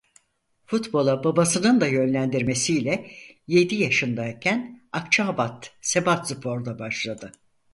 Futbola 0.65 1.23
babasının 1.23 1.81
da 1.81 1.87
yönlendirmesiyle 1.87 3.11
yedi 3.47 3.75
yaşındayken 3.75 4.81
Akçaabat 4.91 5.77
Sebatspor'da 5.81 6.79
başladı. 6.79 7.31